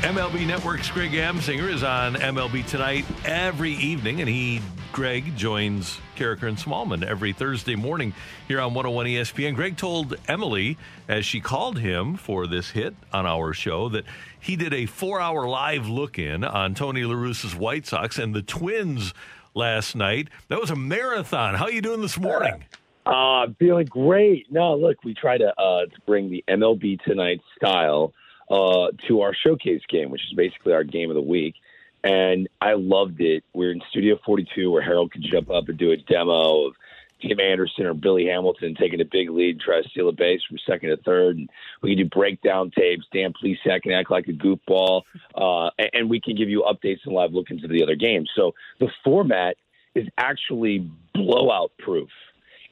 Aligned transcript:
MLB 0.00 0.46
Network's 0.46 0.90
Greg 0.90 1.10
Amsinger 1.12 1.68
is 1.68 1.82
on 1.82 2.14
MLB 2.14 2.66
Tonight 2.66 3.04
every 3.26 3.72
evening, 3.72 4.20
and 4.20 4.30
he, 4.30 4.62
Greg, 4.92 5.36
joins 5.36 6.00
Karraker 6.16 6.44
and 6.44 6.56
Smallmon 6.56 7.04
every 7.04 7.34
Thursday 7.34 7.76
morning 7.76 8.14
here 8.48 8.62
on 8.62 8.72
101 8.72 9.04
ESPN. 9.04 9.54
Greg 9.54 9.76
told 9.76 10.16
Emily, 10.26 10.78
as 11.06 11.26
she 11.26 11.38
called 11.38 11.78
him 11.80 12.16
for 12.16 12.46
this 12.46 12.70
hit 12.70 12.94
on 13.12 13.26
our 13.26 13.52
show, 13.52 13.90
that 13.90 14.06
he 14.40 14.56
did 14.56 14.72
a 14.72 14.86
four 14.86 15.20
hour 15.20 15.46
live 15.46 15.86
look 15.86 16.18
in 16.18 16.44
on 16.44 16.74
Tony 16.74 17.04
La 17.04 17.14
Russa's 17.14 17.54
White 17.54 17.86
Sox 17.86 18.18
and 18.18 18.34
the 18.34 18.42
Twins 18.42 19.12
last 19.52 19.94
night. 19.94 20.28
That 20.48 20.58
was 20.58 20.70
a 20.70 20.76
marathon. 20.76 21.56
How 21.56 21.66
are 21.66 21.72
you 21.72 21.82
doing 21.82 22.00
this 22.00 22.18
morning? 22.18 22.64
Uh, 23.04 23.48
feeling 23.58 23.86
great. 23.86 24.50
No, 24.50 24.76
look, 24.76 25.04
we 25.04 25.12
try 25.12 25.36
to, 25.36 25.52
uh, 25.60 25.84
to 25.84 26.00
bring 26.06 26.30
the 26.30 26.42
MLB 26.48 27.02
Tonight 27.02 27.42
style 27.54 28.14
uh, 28.50 28.88
to 29.06 29.20
our 29.22 29.34
showcase 29.34 29.82
game, 29.88 30.10
which 30.10 30.22
is 30.28 30.34
basically 30.34 30.72
our 30.72 30.84
game 30.84 31.10
of 31.10 31.14
the 31.14 31.22
week. 31.22 31.54
And 32.02 32.48
I 32.60 32.74
loved 32.74 33.20
it. 33.20 33.44
We 33.52 33.66
are 33.66 33.72
in 33.72 33.82
Studio 33.90 34.18
42 34.24 34.70
where 34.70 34.82
Harold 34.82 35.12
could 35.12 35.22
jump 35.22 35.50
up 35.50 35.68
and 35.68 35.78
do 35.78 35.92
a 35.92 35.96
demo 35.96 36.66
of 36.66 36.74
Tim 37.20 37.38
Anderson 37.38 37.84
or 37.84 37.94
Billy 37.94 38.26
Hamilton 38.26 38.74
taking 38.74 39.00
a 39.00 39.04
big 39.04 39.30
lead 39.30 39.60
try 39.60 39.82
to 39.82 39.88
steal 39.90 40.08
a 40.08 40.12
base 40.12 40.40
from 40.48 40.58
second 40.66 40.90
to 40.90 40.96
third. 40.98 41.36
And 41.36 41.50
we 41.82 41.94
can 41.94 42.04
do 42.04 42.08
breakdown 42.08 42.70
tapes. 42.76 43.04
Dan 43.12 43.32
Plesac 43.32 43.82
can 43.82 43.92
act 43.92 44.10
like 44.10 44.28
a 44.28 44.32
goofball. 44.32 45.02
Uh, 45.34 45.70
and 45.92 46.08
we 46.08 46.20
can 46.20 46.34
give 46.34 46.48
you 46.48 46.62
updates 46.62 47.00
and 47.04 47.14
live 47.14 47.32
look 47.32 47.50
into 47.50 47.68
the 47.68 47.82
other 47.82 47.96
games. 47.96 48.30
So 48.34 48.52
the 48.78 48.88
format 49.04 49.56
is 49.94 50.06
actually 50.18 50.90
blowout 51.14 51.72
proof. 51.78 52.08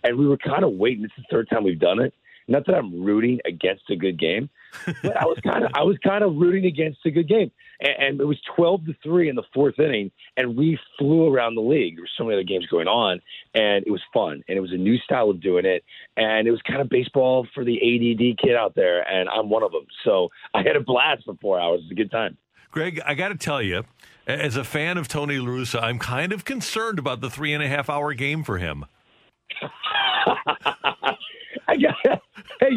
And 0.05 0.17
we 0.17 0.27
were 0.27 0.39
kind 0.39 0.65
of 0.65 0.73
waiting. 0.73 1.05
It's 1.05 1.15
the 1.17 1.25
third 1.31 1.49
time 1.51 1.65
we've 1.65 1.79
done 1.79 2.01
it. 2.01 2.15
Not 2.49 2.65
that 2.67 2.75
I'm 2.75 3.05
rooting 3.05 3.41
against 3.45 3.91
a 3.91 3.97
good 3.97 4.19
game, 4.19 4.49
but 4.87 5.17
I 5.17 5.27
was 5.27 5.39
kind 5.45 5.65
of 5.65 5.71
I 5.75 5.83
was 5.83 5.99
kind 5.99 6.25
of 6.25 6.37
rooting 6.37 6.65
against 6.65 6.99
a 7.05 7.11
good 7.11 7.29
game, 7.29 7.51
and, 7.81 7.93
and, 7.99 8.21
it 8.21 8.25
was 8.25 8.41
twelve 8.57 8.87
to 8.87 8.95
three 9.03 9.29
in 9.29 9.37
the 9.37 9.43
fourth 9.55 9.79
inning, 9.79 10.11
and 10.37 10.57
we 10.57 10.79
flew 10.99 11.33
around 11.33 11.55
the 11.55 11.61
league. 11.61 11.97
There 11.97 12.03
were 12.03 12.09
so 12.17 12.25
many 12.25 12.37
other 12.37 12.45
games 12.45 12.67
going 12.67 12.89
on, 12.89 13.21
and 13.55 13.87
it 13.87 13.91
was 13.91 14.03
fun, 14.15 14.43
and 14.49 14.57
it 14.57 14.61
was 14.61 14.73
a 14.73 14.77
new 14.77 14.97
style 14.99 15.29
of 15.31 15.41
doing 15.41 15.67
it, 15.67 15.85
and 16.17 16.49
it 16.49 16.51
was 16.51 16.63
kind 16.63 16.81
of 16.81 16.89
baseball 16.89 17.47
for 17.55 17.65
the 17.65 17.77
ADD 17.77 18.39
kid 18.39 18.57
out 18.57 18.75
there, 18.75 19.03
and 19.09 19.29
I'm 19.29 19.51
one 19.51 19.63
of 19.63 19.73
them. 19.73 19.87
So 20.05 20.31
I 20.55 20.63
had 20.63 20.77
a 20.77 20.81
blast 20.81 21.25
for 21.27 21.35
four 21.41 21.61
hours. 21.61 21.81
It 21.81 21.85
was 21.85 21.93
a 21.93 21.97
good 21.97 22.11
time. 22.11 22.39
Greg, 22.71 23.01
I 23.05 23.15
got 23.15 23.29
to 23.29 23.35
tell 23.35 23.63
you, 23.63 23.85
as 24.27 24.57
a 24.57 24.65
fan 24.65 24.99
of 24.99 25.09
Tony 25.09 25.39
La 25.39 25.47
Russa, 25.47 25.83
I'm 25.83 25.99
kind 25.99 26.33
of 26.33 26.45
concerned 26.45 26.99
about 26.99 27.21
the 27.21 27.31
three 27.31 27.53
and 27.53 27.63
a 27.63 27.69
half 27.69 27.89
hour 27.91 28.15
game 28.15 28.43
for 28.43 28.59
him. 28.59 28.85
I 31.69 31.77
got 31.77 32.23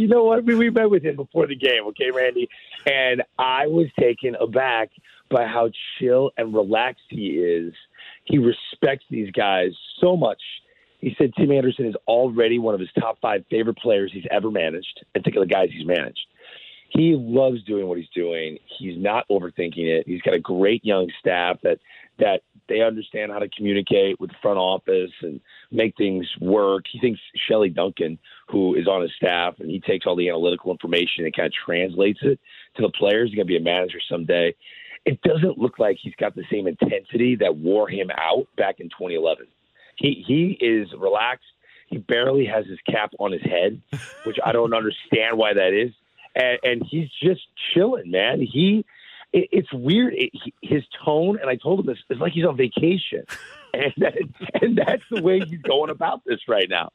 you 0.01 0.07
know 0.07 0.23
what? 0.23 0.43
We, 0.43 0.55
we 0.55 0.69
met 0.69 0.89
with 0.89 1.03
him 1.03 1.15
before 1.15 1.47
the 1.47 1.55
game, 1.55 1.85
okay, 1.89 2.11
Randy? 2.11 2.49
And 2.85 3.23
I 3.37 3.67
was 3.67 3.87
taken 3.99 4.35
aback 4.35 4.89
by 5.29 5.45
how 5.45 5.69
chill 5.99 6.31
and 6.37 6.53
relaxed 6.53 7.05
he 7.09 7.29
is. 7.37 7.73
He 8.25 8.37
respects 8.37 9.05
these 9.09 9.31
guys 9.31 9.71
so 9.99 10.17
much. 10.17 10.41
He 10.99 11.15
said 11.17 11.31
Tim 11.37 11.51
Anderson 11.51 11.85
is 11.87 11.95
already 12.07 12.59
one 12.59 12.73
of 12.73 12.79
his 12.79 12.89
top 12.99 13.19
five 13.21 13.43
favorite 13.49 13.77
players 13.77 14.11
he's 14.13 14.25
ever 14.29 14.51
managed, 14.51 15.03
and 15.15 15.23
think 15.23 15.35
of 15.35 15.41
the 15.41 15.47
guys 15.47 15.69
he's 15.71 15.85
managed. 15.85 16.25
He 16.89 17.15
loves 17.17 17.63
doing 17.63 17.87
what 17.87 17.97
he's 17.97 18.09
doing. 18.13 18.57
He's 18.77 18.97
not 18.97 19.25
overthinking 19.29 19.77
it. 19.77 20.03
He's 20.05 20.21
got 20.21 20.33
a 20.33 20.39
great 20.39 20.83
young 20.83 21.09
staff 21.19 21.57
that 21.63 21.79
that 22.19 22.41
they 22.71 22.81
understand 22.81 23.31
how 23.31 23.39
to 23.39 23.49
communicate 23.49 24.19
with 24.19 24.29
the 24.29 24.35
front 24.41 24.57
office 24.57 25.11
and 25.21 25.41
make 25.71 25.95
things 25.97 26.25
work. 26.39 26.85
He 26.89 26.99
thinks 26.99 27.19
Shelley 27.47 27.69
Duncan, 27.69 28.17
who 28.47 28.75
is 28.75 28.87
on 28.87 29.01
his 29.01 29.11
staff, 29.17 29.55
and 29.59 29.69
he 29.69 29.81
takes 29.81 30.05
all 30.05 30.15
the 30.15 30.29
analytical 30.29 30.71
information 30.71 31.25
and 31.25 31.35
kind 31.35 31.47
of 31.47 31.53
translates 31.53 32.19
it 32.21 32.39
to 32.77 32.81
the 32.81 32.91
players. 32.91 33.29
He's 33.29 33.35
going 33.35 33.47
to 33.47 33.51
be 33.51 33.57
a 33.57 33.61
manager 33.61 33.99
someday. 34.09 34.55
It 35.03 35.21
doesn't 35.21 35.57
look 35.57 35.79
like 35.79 35.97
he's 36.01 36.15
got 36.15 36.35
the 36.35 36.45
same 36.51 36.67
intensity 36.67 37.35
that 37.37 37.57
wore 37.57 37.89
him 37.89 38.09
out 38.15 38.47
back 38.55 38.79
in 38.79 38.87
2011. 38.89 39.47
He 39.97 40.23
he 40.25 40.57
is 40.63 40.87
relaxed. 40.97 41.45
He 41.87 41.97
barely 41.97 42.45
has 42.45 42.65
his 42.67 42.79
cap 42.89 43.11
on 43.19 43.33
his 43.33 43.41
head, 43.41 43.81
which 44.23 44.37
I 44.45 44.53
don't 44.53 44.73
understand 44.81 45.37
why 45.37 45.53
that 45.53 45.73
is. 45.73 45.91
And, 46.35 46.59
and 46.63 46.83
he's 46.89 47.09
just 47.21 47.41
chilling, 47.73 48.11
man. 48.11 48.39
He 48.39 48.85
it, 49.33 49.49
it's 49.51 49.73
weird. 49.73 50.13
It, 50.15 50.31
his 50.61 50.83
tone, 51.03 51.37
and 51.39 51.49
I 51.49 51.55
told 51.55 51.79
him 51.79 51.85
this, 51.85 51.97
is 52.09 52.19
like 52.19 52.33
he's 52.33 52.45
on 52.45 52.57
vacation, 52.57 53.23
and 53.73 53.93
that, 53.97 54.17
and 54.61 54.77
that's 54.77 55.03
the 55.09 55.21
way 55.21 55.39
he's 55.39 55.61
going 55.61 55.89
about 55.89 56.21
this 56.25 56.39
right 56.47 56.69
now. 56.69 56.91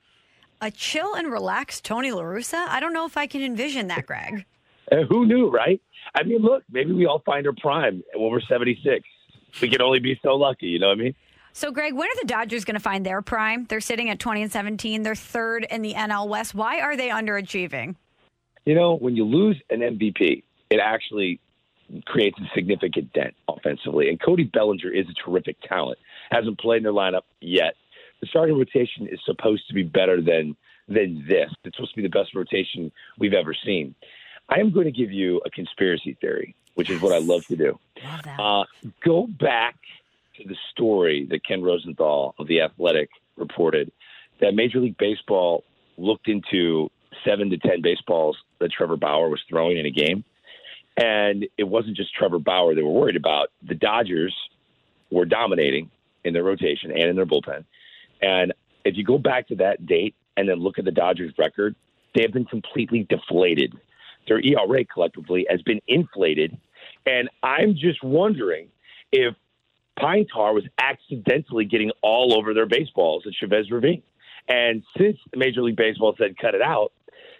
A 0.60 0.70
chill 0.70 1.14
and 1.14 1.30
relaxed 1.30 1.84
Tony 1.84 2.12
La 2.12 2.22
Russa? 2.22 2.66
I 2.69 2.80
don't 2.80 2.94
know 2.94 3.04
if 3.04 3.16
I 3.16 3.26
can 3.26 3.42
envision 3.42 3.88
that, 3.88 4.06
Greg. 4.06 4.44
Uh, 4.88 5.02
who 5.08 5.26
knew, 5.26 5.50
right? 5.50 5.82
I 6.14 6.22
mean, 6.22 6.38
look, 6.42 6.62
maybe 6.70 6.92
we 6.92 7.06
all 7.06 7.19
find 7.26 7.44
our 7.48 7.52
prime 7.52 8.04
when 8.14 8.30
we're 8.30 8.41
76. 8.41 9.04
We 9.60 9.68
can 9.68 9.82
only 9.82 9.98
be 9.98 10.16
so 10.22 10.36
lucky, 10.36 10.66
you 10.66 10.78
know 10.78 10.86
what 10.86 11.00
I 11.00 11.03
mean? 11.03 11.14
So, 11.53 11.72
Greg, 11.72 11.92
when 11.92 12.06
are 12.06 12.20
the 12.20 12.28
Dodgers 12.28 12.64
going 12.64 12.76
to 12.76 12.80
find 12.80 13.04
their 13.04 13.20
prime? 13.20 13.64
They're 13.64 13.80
sitting 13.80 14.10
at 14.10 14.20
20 14.20 14.42
and 14.42 14.53
17. 14.53 15.03
They're 15.03 15.16
third 15.16 15.66
in 15.68 15.82
the 15.82 15.94
NL 15.94 16.28
West. 16.28 16.54
Why 16.54 16.80
are 16.80 16.97
they 16.97 17.08
underachieving? 17.08 17.97
You 18.64 18.76
know, 18.76 18.94
when 18.94 19.16
you 19.16 19.24
lose 19.24 19.60
an 19.70 19.80
MVP, 19.80 20.44
it 20.70 20.78
actually 20.78 21.41
creates 22.04 22.38
a 22.41 22.48
significant 22.54 23.12
dent 23.12 23.34
offensively. 23.48 24.08
And 24.08 24.20
Cody 24.20 24.44
Bellinger 24.44 24.91
is 24.91 25.06
a 25.08 25.14
terrific 25.14 25.56
talent. 25.62 25.98
Hasn't 26.30 26.58
played 26.58 26.78
in 26.78 26.82
their 26.82 26.92
lineup 26.92 27.22
yet. 27.41 27.74
The 28.20 28.26
starting 28.26 28.58
rotation 28.58 29.06
is 29.08 29.20
supposed 29.24 29.69
to 29.69 29.74
be 29.74 29.82
better 29.82 30.20
than 30.20 30.56
than 30.88 31.24
this. 31.28 31.50
It's 31.64 31.76
supposed 31.76 31.94
to 31.94 31.97
be 31.97 32.02
the 32.02 32.08
best 32.08 32.34
rotation 32.34 32.92
we've 33.19 33.32
ever 33.32 33.54
seen. 33.54 33.94
I 34.48 34.60
am 34.60 34.72
going 34.72 34.86
to 34.86 34.92
give 34.92 35.10
you 35.10 35.41
a 35.44 35.50
conspiracy 35.50 36.16
theory, 36.20 36.54
which 36.74 36.91
is 36.91 37.02
what 37.02 37.12
I 37.12 37.19
love 37.19 37.44
to 37.47 37.56
do. 37.56 37.78
Love 38.04 38.38
uh, 38.38 38.64
go 39.04 39.26
back 39.26 39.76
to 40.36 40.47
the 40.47 40.56
story 40.70 41.26
that 41.30 41.44
Ken 41.44 41.62
Rosenthal 41.62 42.34
of 42.38 42.47
The 42.47 42.60
Athletic 42.60 43.10
reported 43.36 43.91
that 44.41 44.54
Major 44.54 44.78
League 44.78 44.98
Baseball 44.98 45.64
looked 45.98 46.28
into 46.28 46.88
seven 47.24 47.50
to 47.50 47.58
10 47.58 47.82
baseballs 47.82 48.36
that 48.60 48.70
Trevor 48.70 48.97
Bauer 48.97 49.28
was 49.28 49.41
throwing 49.48 49.78
in 49.78 49.86
a 49.86 49.91
game 49.91 50.24
and 50.97 51.47
it 51.59 51.65
wasn't 51.65 51.97
just 51.97 52.15
Trevor 52.15 52.39
Bauer 52.39 52.75
they 52.75 52.83
were 52.83 52.93
worried 52.93 53.17
about. 53.17 53.49
The 53.67 53.75
Dodgers 53.75 54.34
were 55.11 55.25
dominating 55.25 55.91
in 56.25 56.33
their 56.33 56.43
rotation 56.43 56.91
and 56.91 57.05
in 57.05 57.17
their 57.17 57.27
bullpen. 57.27 57.65
And 58.23 58.53
if 58.84 58.97
you 58.97 59.05
go 59.05 59.19
back 59.19 59.49
to 59.49 59.57
that 59.57 59.87
date 59.87 60.15
and 60.37 60.49
then 60.49 60.59
look 60.59 60.79
at 60.79 60.84
the 60.84 60.93
Dodgers' 60.93 61.33
record, 61.39 61.77
they 62.15 62.23
have 62.23 62.33
been 62.33 62.47
completely 62.47 63.07
deflated. 63.09 63.75
Their 64.27 64.41
ERA 64.41 64.84
collectively 64.84 65.47
has 65.51 65.62
been 65.62 65.81
inflated. 65.87 66.57
And 67.05 67.28
I'm 67.43 67.75
just 67.75 68.03
wondering 68.03 68.69
if 69.13 69.34
Pine 69.99 70.27
Tar 70.33 70.53
was 70.53 70.65
accidentally 70.78 71.65
getting 71.65 71.91
all 72.03 72.37
over 72.37 72.55
their 72.55 72.67
baseballs 72.67 73.25
at 73.27 73.34
Chavez 73.34 73.71
Ravine. 73.71 74.03
And 74.49 74.83
since 74.97 75.19
Major 75.34 75.63
League 75.63 75.77
Baseball 75.77 76.15
said 76.19 76.37
cut 76.39 76.55
it 76.55 76.63
out, 76.63 76.93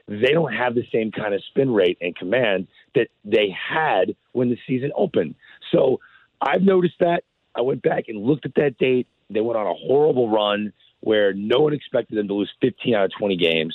they 0.09 0.33
don't 0.33 0.53
have 0.53 0.75
the 0.75 0.85
same 0.93 1.11
kind 1.11 1.35
of 1.35 1.43
spin 1.45 1.73
rate 1.73 1.99
and 2.01 2.15
command 2.15 2.69
that 2.95 3.09
they 3.25 3.49
had 3.51 4.15
when 4.33 4.51
the 4.51 4.59
season 4.67 4.93
opened. 4.95 5.35
So 5.73 6.01
I've 6.41 6.63
noticed 6.63 6.97
that. 7.01 7.25
I 7.55 7.63
went 7.63 7.83
back 7.83 8.05
and 8.09 8.23
looked 8.23 8.47
at 8.47 8.55
that 8.57 8.79
date. 8.79 9.09
They 9.31 9.41
went 9.41 9.59
on 9.59 9.67
a 9.67 9.75
horrible 9.75 10.31
run 10.31 10.73
where 11.01 11.33
no 11.33 11.61
one 11.61 11.73
expected 11.73 12.19
them 12.19 12.29
to 12.29 12.35
lose 12.35 12.53
15 12.61 12.95
out 12.95 13.05
of 13.07 13.11
20 13.19 13.37
games. 13.37 13.75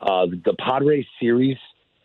Uh, 0.00 0.26
the 0.26 0.54
Padres 0.58 1.06
series 1.20 1.56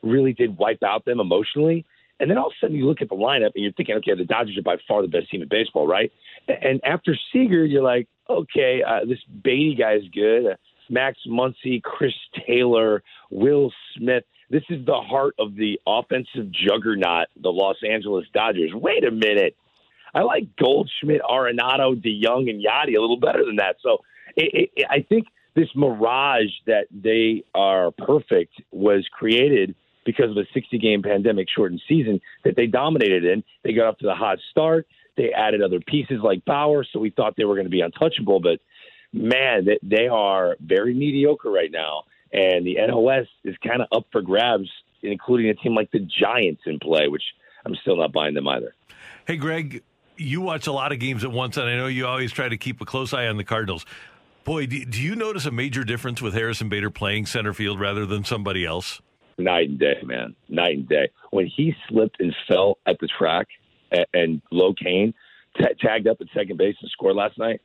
really 0.02 0.34
did 0.34 0.58
wipe 0.58 0.84
out 0.84 1.06
them 1.06 1.20
emotionally. 1.20 1.86
And 2.20 2.30
then 2.30 2.38
all 2.38 2.48
of 2.48 2.54
a 2.54 2.56
sudden 2.60 2.76
you 2.76 2.86
look 2.86 3.02
at 3.02 3.10
the 3.10 3.16
lineup 3.16 3.52
and 3.54 3.64
you're 3.64 3.74
thinking, 3.74 3.96
okay, 3.96 4.16
the 4.16 4.26
Dodgers 4.26 4.58
are 4.58 4.64
by 4.64 4.78
far 4.88 5.02
the 5.02 5.08
best 5.08 5.30
team 5.30 5.42
in 5.42 5.48
baseball, 5.48 5.88
right? 5.88 6.12
And 6.48 6.82
after 6.84 7.16
Seager, 7.32 7.64
you're 7.66 7.84
like, 7.84 8.08
okay, 8.30 8.82
uh, 8.88 9.06
this 9.06 9.20
Beaty 9.44 9.76
guy 9.76 9.94
is 9.94 10.04
good. 10.14 10.48
Uh, 10.48 10.56
Max 10.90 11.20
Muncy, 11.28 11.82
Chris 11.82 12.14
Taylor, 12.48 13.04
Will 13.30 13.72
Smith. 13.96 14.24
This 14.50 14.64
is 14.70 14.86
the 14.86 15.00
heart 15.00 15.36
of 15.40 15.56
the 15.56 15.80
offensive 15.86 16.52
juggernaut, 16.52 17.28
the 17.42 17.52
Los 17.52 17.78
Angeles 17.88 18.26
Dodgers. 18.34 18.72
Wait 18.74 19.04
a 19.04 19.12
minute. 19.12 19.56
I 20.14 20.22
like 20.22 20.56
Goldschmidt, 20.56 21.22
Arenado, 21.22 21.96
DeJong, 21.96 22.50
and 22.50 22.64
Yadi 22.64 22.98
a 22.98 23.02
little 23.02 23.20
better 23.20 23.46
than 23.46 23.58
that. 23.58 23.76
So 23.82 24.00
it, 24.36 24.72
it, 24.76 24.86
I 24.90 25.02
think 25.02 25.28
this 25.56 25.70
mirage 25.76 26.52
that 26.66 26.88
they 26.92 27.44
are 27.54 27.92
perfect 27.92 28.54
was 28.72 29.08
created 29.12 29.76
because 30.06 30.32
of 30.32 30.38
a 30.38 30.46
60 30.54 30.78
game 30.78 31.04
pandemic 31.04 31.48
shortened 31.54 31.82
season 31.88 32.22
that 32.46 32.56
they 32.56 32.68
dominated 32.68 33.26
in. 33.26 33.44
They 33.64 33.74
got 33.74 33.88
off 33.88 33.98
to 33.98 34.06
the 34.06 34.16
hot 34.16 34.40
start. 34.52 34.88
They 35.18 35.34
added 35.34 35.62
other 35.62 35.80
pieces 35.80 36.20
like 36.24 36.46
Bauer, 36.46 36.86
so 36.86 37.00
we 37.00 37.10
thought 37.10 37.36
they 37.36 37.44
were 37.44 37.56
going 37.56 37.66
to 37.66 37.72
be 37.72 37.82
untouchable. 37.82 38.40
But 38.40 38.60
man, 39.14 39.68
they 39.84 40.08
are 40.08 40.56
very 40.60 40.94
mediocre 40.94 41.52
right 41.52 41.72
now. 41.72 42.04
And 42.34 42.66
the 42.66 42.76
NOS 42.76 43.28
is 43.44 43.56
kind 43.66 43.82
of 43.82 43.88
up 43.92 44.06
for 44.12 44.22
grabs, 44.22 44.70
including 45.02 45.50
a 45.50 45.54
team 45.54 45.76
like 45.76 45.92
the 45.92 46.00
Giants 46.00 46.62
in 46.66 46.80
play, 46.80 47.08
which 47.08 47.24
I'm 47.66 47.76
still 47.82 47.98
not 47.98 48.12
buying 48.12 48.34
them 48.34 48.48
either. 48.48 48.74
Hey, 49.26 49.38
Greg, 49.38 49.84
you 50.18 50.42
watch 50.42 50.68
a 50.68 50.72
lot 50.72 50.92
of 50.92 51.00
games 51.00 51.24
at 51.24 51.32
once, 51.32 51.58
and 51.58 51.70
I 51.70 51.76
know 51.78 51.88
you 51.88 52.06
always 52.06 52.32
try 52.32 52.50
to 52.50 52.58
keep 52.58 52.82
a 52.82 52.86
close 52.86 53.14
eye 53.14 53.28
on 53.28 53.38
the 53.38 53.44
Cardinals. 53.44 53.86
Boy, 54.44 54.66
do, 54.66 54.86
do 54.86 55.02
you 55.02 55.16
notice 55.16 55.46
a 55.46 55.52
major 55.52 55.84
difference 55.84 56.22
with 56.22 56.34
Harrison 56.34 56.70
Bader 56.70 56.90
playing 56.90 57.26
center 57.26 57.54
field 57.54 57.80
rather 57.80 58.06
than 58.06 58.24
somebody 58.24 58.66
else? 58.66 59.02
Night 59.38 59.70
and 59.70 59.80
day, 59.80 60.02
man. 60.04 60.36
Night 60.50 60.78
and 60.78 60.90
day. 60.90 61.10
When 61.32 61.46
he 61.46 61.76
slipped 61.90 62.20
and 62.20 62.36
fell 62.48 62.78
at 62.86 62.98
the 63.00 63.08
track 63.08 63.48
and, 63.92 64.06
and 64.14 64.42
Lo 64.52 64.74
Cain 64.74 65.14
t- 65.58 65.66
tagged 65.80 66.08
up 66.08 66.18
at 66.22 66.28
second 66.34 66.58
base 66.58 66.76
and 66.82 66.90
scored 66.92 67.16
last 67.16 67.38
night, 67.38 67.62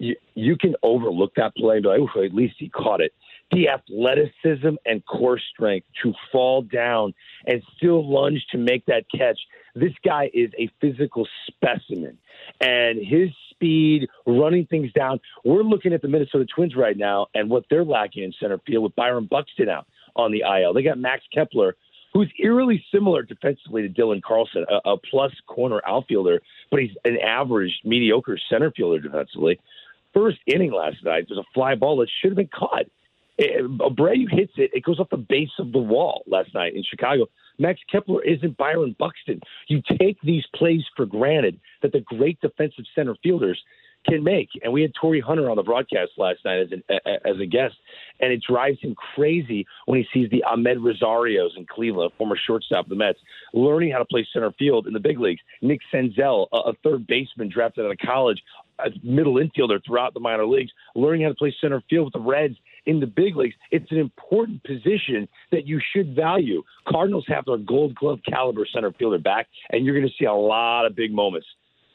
you, 0.00 0.16
you 0.34 0.56
can 0.56 0.74
overlook 0.82 1.34
that 1.36 1.54
play 1.54 1.76
and 1.76 1.82
be 1.82 1.88
like, 1.88 2.00
at 2.24 2.34
least 2.34 2.54
he 2.58 2.68
caught 2.68 3.00
it. 3.00 3.12
The 3.52 3.68
athleticism 3.68 4.76
and 4.86 5.04
core 5.06 5.38
strength 5.52 5.86
to 6.02 6.14
fall 6.32 6.62
down 6.62 7.14
and 7.46 7.62
still 7.76 8.08
lunge 8.08 8.44
to 8.52 8.58
make 8.58 8.86
that 8.86 9.04
catch. 9.14 9.38
This 9.74 9.92
guy 10.04 10.30
is 10.32 10.50
a 10.58 10.70
physical 10.80 11.28
specimen. 11.46 12.16
And 12.60 12.98
his 12.98 13.30
speed, 13.50 14.08
running 14.26 14.66
things 14.66 14.90
down. 14.92 15.20
We're 15.44 15.62
looking 15.62 15.92
at 15.92 16.00
the 16.00 16.08
Minnesota 16.08 16.46
Twins 16.46 16.74
right 16.74 16.96
now 16.96 17.26
and 17.34 17.50
what 17.50 17.64
they're 17.68 17.84
lacking 17.84 18.22
in 18.22 18.32
center 18.40 18.58
field 18.66 18.84
with 18.84 18.96
Byron 18.96 19.28
Buxton 19.30 19.68
out 19.68 19.86
on 20.16 20.32
the 20.32 20.42
IL. 20.42 20.72
They 20.72 20.82
got 20.82 20.98
Max 20.98 21.22
Kepler, 21.34 21.76
who's 22.14 22.32
eerily 22.38 22.82
similar 22.92 23.22
defensively 23.22 23.82
to 23.82 23.88
Dylan 23.88 24.22
Carlson, 24.22 24.64
a, 24.70 24.92
a 24.92 24.96
plus 24.96 25.32
corner 25.46 25.82
outfielder, 25.86 26.40
but 26.70 26.80
he's 26.80 26.96
an 27.04 27.18
average, 27.18 27.80
mediocre 27.84 28.38
center 28.50 28.70
fielder 28.70 29.00
defensively. 29.00 29.60
First 30.14 30.38
inning 30.46 30.72
last 30.72 31.04
night, 31.04 31.26
there's 31.28 31.38
a 31.38 31.52
fly 31.54 31.74
ball 31.74 31.98
that 31.98 32.08
should 32.20 32.30
have 32.30 32.36
been 32.36 32.48
caught. 32.48 32.86
Eh, 33.38 33.60
Abreu 33.60 34.28
hits 34.30 34.52
it. 34.56 34.70
It 34.74 34.84
goes 34.84 34.98
off 34.98 35.08
the 35.10 35.16
base 35.16 35.52
of 35.58 35.72
the 35.72 35.78
wall 35.78 36.22
last 36.26 36.52
night 36.54 36.74
in 36.74 36.82
Chicago. 36.82 37.26
Max 37.58 37.80
Kepler 37.90 38.22
isn't 38.22 38.56
Byron 38.56 38.96
Buxton. 38.98 39.40
You 39.68 39.82
take 39.98 40.20
these 40.22 40.44
plays 40.54 40.82
for 40.96 41.06
granted 41.06 41.60
that 41.82 41.92
the 41.92 42.00
great 42.00 42.40
defensive 42.40 42.84
center 42.94 43.14
fielders 43.22 43.62
can 44.06 44.24
make. 44.24 44.48
And 44.62 44.72
we 44.72 44.82
had 44.82 44.92
Torii 45.00 45.20
Hunter 45.20 45.50
on 45.50 45.56
the 45.56 45.62
broadcast 45.62 46.12
last 46.16 46.38
night 46.44 46.60
as, 46.60 46.68
an, 46.72 46.82
as 47.24 47.38
a 47.40 47.46
guest, 47.46 47.74
and 48.20 48.32
it 48.32 48.42
drives 48.46 48.78
him 48.80 48.94
crazy 49.14 49.66
when 49.86 49.98
he 49.98 50.06
sees 50.12 50.30
the 50.30 50.44
Amed 50.50 50.78
Rosarios 50.78 51.56
in 51.56 51.66
Cleveland, 51.66 52.12
former 52.16 52.36
shortstop 52.46 52.86
of 52.86 52.90
the 52.90 52.96
Mets, 52.96 53.18
learning 53.52 53.92
how 53.92 53.98
to 53.98 54.04
play 54.04 54.26
center 54.32 54.52
field 54.58 54.86
in 54.86 54.92
the 54.92 55.00
big 55.00 55.20
leagues. 55.20 55.40
Nick 55.62 55.80
Senzel, 55.92 56.46
a, 56.52 56.56
a 56.56 56.72
third 56.82 57.06
baseman 57.06 57.48
drafted 57.48 57.84
out 57.84 57.90
of 57.90 57.98
college, 57.98 58.42
a 58.78 58.90
middle 59.02 59.34
infielder 59.34 59.80
throughout 59.84 60.14
the 60.14 60.20
minor 60.20 60.46
leagues, 60.46 60.72
learning 60.94 61.22
how 61.22 61.28
to 61.28 61.34
play 61.34 61.54
center 61.60 61.82
field 61.90 62.06
with 62.06 62.14
the 62.14 62.28
Reds 62.28 62.56
in 62.86 63.00
the 63.00 63.06
big 63.06 63.36
leagues. 63.36 63.54
It's 63.70 63.90
an 63.90 63.98
important 63.98 64.62
position 64.64 65.28
that 65.52 65.66
you 65.66 65.80
should 65.94 66.14
value. 66.14 66.62
Cardinals 66.88 67.26
have 67.28 67.44
their 67.44 67.58
gold 67.58 67.94
glove 67.94 68.20
caliber 68.26 68.66
center 68.72 68.92
fielder 68.92 69.18
back, 69.18 69.48
and 69.70 69.84
you're 69.84 69.94
going 69.94 70.08
to 70.08 70.14
see 70.18 70.24
a 70.24 70.32
lot 70.32 70.86
of 70.86 70.96
big 70.96 71.12
moments 71.12 71.46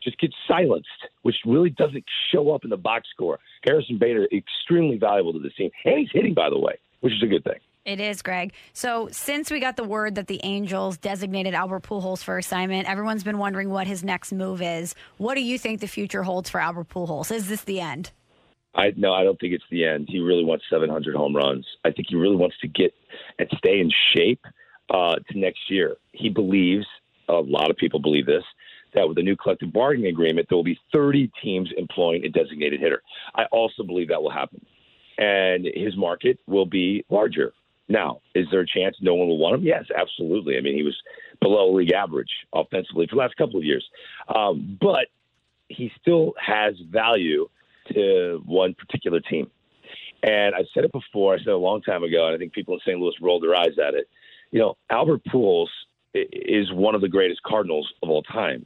just 0.05 0.17
get 0.19 0.33
silenced, 0.47 0.87
which 1.23 1.35
really 1.45 1.69
doesn't 1.71 2.05
show 2.31 2.51
up 2.51 2.63
in 2.63 2.69
the 2.69 2.77
box 2.77 3.07
score. 3.13 3.39
Harrison 3.65 3.97
Bader, 3.97 4.27
extremely 4.31 4.97
valuable 4.97 5.33
to 5.33 5.39
the 5.39 5.49
team. 5.49 5.71
And 5.83 5.99
he's 5.99 6.09
hitting, 6.13 6.33
by 6.33 6.49
the 6.49 6.59
way, 6.59 6.79
which 7.01 7.13
is 7.13 7.21
a 7.23 7.27
good 7.27 7.43
thing. 7.43 7.59
It 7.83 7.99
is, 7.99 8.23
Greg. 8.23 8.53
So, 8.73 9.09
since 9.11 9.51
we 9.51 9.59
got 9.59 9.75
the 9.75 9.83
word 9.83 10.15
that 10.15 10.25
the 10.25 10.39
Angels 10.43 10.97
designated 10.97 11.53
Albert 11.53 11.83
Pujols 11.83 12.23
for 12.23 12.37
assignment, 12.37 12.89
everyone's 12.89 13.23
been 13.23 13.37
wondering 13.37 13.69
what 13.69 13.85
his 13.85 14.03
next 14.03 14.31
move 14.31 14.61
is. 14.61 14.95
What 15.17 15.35
do 15.35 15.41
you 15.41 15.59
think 15.59 15.81
the 15.81 15.87
future 15.87 16.23
holds 16.23 16.49
for 16.49 16.59
Albert 16.59 16.89
Pujols? 16.89 17.31
Is 17.31 17.47
this 17.47 17.61
the 17.61 17.81
end? 17.81 18.11
I 18.73 18.91
no, 18.97 19.13
I 19.13 19.23
don't 19.23 19.39
think 19.39 19.53
it's 19.53 19.63
the 19.69 19.85
end. 19.85 20.07
He 20.09 20.19
really 20.19 20.43
wants 20.43 20.65
700 20.69 21.15
home 21.15 21.35
runs. 21.35 21.65
I 21.85 21.91
think 21.91 22.07
he 22.09 22.15
really 22.15 22.35
wants 22.35 22.57
to 22.61 22.67
get 22.67 22.93
and 23.37 23.47
stay 23.57 23.79
in 23.79 23.91
shape 24.15 24.41
uh, 24.89 25.15
to 25.29 25.37
next 25.37 25.69
year. 25.69 25.95
He 26.11 26.29
believes 26.29 26.87
a 27.29 27.33
lot 27.33 27.69
of 27.69 27.77
people 27.77 27.99
believe 27.99 28.25
this 28.25 28.43
that 28.95 29.07
with 29.07 29.17
the 29.17 29.23
new 29.23 29.35
collective 29.35 29.71
bargaining 29.71 30.09
agreement, 30.09 30.47
there 30.49 30.55
will 30.55 30.63
be 30.63 30.79
30 30.93 31.31
teams 31.43 31.69
employing 31.77 32.25
a 32.25 32.29
designated 32.29 32.79
hitter. 32.79 33.01
I 33.35 33.45
also 33.51 33.83
believe 33.83 34.07
that 34.09 34.21
will 34.21 34.31
happen, 34.31 34.65
and 35.17 35.67
his 35.73 35.95
market 35.95 36.39
will 36.47 36.65
be 36.65 37.05
larger. 37.09 37.53
Now, 37.87 38.21
is 38.33 38.47
there 38.49 38.61
a 38.61 38.67
chance 38.67 38.95
no 38.99 39.13
one 39.13 39.27
will 39.27 39.37
want 39.37 39.55
him? 39.55 39.63
Yes, 39.63 39.85
absolutely. 39.95 40.57
I 40.57 40.61
mean, 40.61 40.75
he 40.75 40.83
was 40.83 40.95
below 41.39 41.71
league 41.71 41.91
average 41.91 42.31
offensively 42.53 43.05
for 43.07 43.15
the 43.15 43.21
last 43.21 43.35
couple 43.35 43.57
of 43.57 43.63
years, 43.63 43.85
um, 44.33 44.77
but 44.81 45.07
he 45.67 45.91
still 46.01 46.33
has 46.43 46.73
value 46.89 47.47
to 47.93 48.41
one 48.45 48.73
particular 48.73 49.19
team. 49.19 49.49
And 50.23 50.55
I've 50.55 50.65
said 50.73 50.85
it 50.85 50.91
before. 50.91 51.35
I 51.35 51.37
said 51.37 51.49
it 51.49 51.53
a 51.53 51.57
long 51.57 51.81
time 51.81 52.03
ago, 52.03 52.25
and 52.25 52.35
I 52.35 52.39
think 52.39 52.53
people 52.53 52.73
in 52.73 52.79
St. 52.79 52.99
Louis 52.99 53.13
rolled 53.21 53.43
their 53.43 53.55
eyes 53.55 53.77
at 53.77 53.93
it. 53.93 54.09
You 54.51 54.59
know, 54.59 54.77
Albert 54.89 55.21
Pujols 55.25 55.67
is 56.13 56.71
one 56.71 56.95
of 56.95 57.01
the 57.01 57.09
greatest 57.09 57.43
Cardinals 57.43 57.91
of 58.01 58.09
all 58.09 58.23
time. 58.23 58.65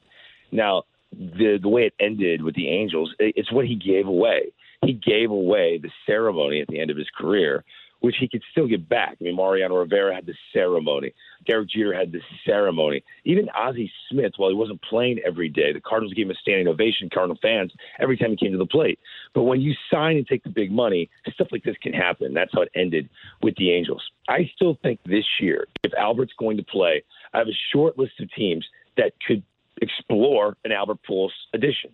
Now, 0.52 0.84
the 1.12 1.58
the 1.62 1.70
way 1.70 1.84
it 1.84 1.94
ended 2.00 2.42
with 2.42 2.56
the 2.56 2.70
Angels, 2.70 3.14
it's 3.20 3.52
what 3.52 3.66
he 3.66 3.76
gave 3.76 4.08
away. 4.08 4.52
He 4.86 4.94
gave 4.94 5.32
away 5.32 5.78
the 5.78 5.90
ceremony 6.06 6.62
at 6.62 6.68
the 6.68 6.80
end 6.80 6.92
of 6.92 6.98
his 6.98 7.10
career, 7.18 7.66
which 8.00 8.16
he 8.20 8.28
could 8.28 8.44
still 8.52 8.68
get 8.68 8.88
back. 8.88 9.18
I 9.20 9.24
mean, 9.26 9.36
Mariano 9.36 9.76
Rivera 9.76 10.16
had 10.16 10.26
the 10.26 10.36
ceremony. 10.54 11.14
Derek 11.46 11.70
Jeter 11.70 11.94
had 11.94 12.12
the 12.12 12.22
ceremony. 12.46 13.04
Even 13.26 13.50
Ozzie 13.50 13.92
Smith, 14.10 14.34
while 14.38 14.50
he 14.50 14.56
wasn't 14.56 14.82
playing 14.82 15.20
every 15.26 15.50
day, 15.50 15.74
the 15.74 15.82
Cardinals 15.82 16.14
gave 16.14 16.28
him 16.28 16.32
a 16.32 16.36
standing 16.36 16.68
ovation, 16.68 17.10
Cardinal 17.14 17.38
fans, 17.42 17.74
every 18.00 18.18
time 18.18 18.32
he 18.32 18.38
came 18.38 18.52
to 18.52 18.58
the 18.58 18.66
plate. 18.66 19.00
But 19.34 19.44
when 19.44 19.60
you 19.60 19.74
sign 19.92 20.18
and 20.18 20.28
take 20.28 20.44
the 20.44 20.50
big 20.50 20.72
money, 20.72 21.10
stuff 21.34 21.50
like 21.52 21.64
this 21.64 21.78
can 21.82 21.94
happen. 21.94 22.34
That's 22.34 22.54
how 22.54 22.62
it 22.62 22.72
ended 22.76 23.10
with 23.42 23.56
the 23.58 23.72
Angels. 23.72 24.04
I 24.30 24.50
still 24.56 24.78
think 24.82 25.00
this 25.04 25.26
year, 25.42 25.68
if 25.84 25.94
Albert's 25.96 26.34
going 26.40 26.58
to 26.58 26.64
play, 26.64 27.04
I 27.34 27.40
have 27.40 27.48
a 27.48 27.60
short 27.74 27.98
list 27.98 28.14
of 28.22 28.32
teams 28.32 28.66
that 28.96 29.12
could 29.28 29.44
explore 29.82 30.58
an 30.66 30.72
Albert 30.72 31.00
Pujols 31.10 31.30
addition. 31.54 31.92